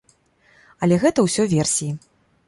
Але 0.87 0.95
гэта 1.03 1.25
ўсё 1.27 1.45
версіі. 1.51 1.91